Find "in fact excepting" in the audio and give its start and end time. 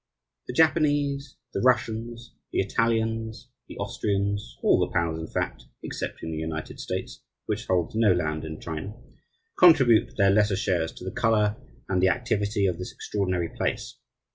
5.19-6.31